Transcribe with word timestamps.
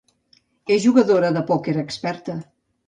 És 0.77 0.81
jugadora 0.87 1.31
de 1.37 1.47
pòquer 1.53 1.77
experta. 1.87 2.41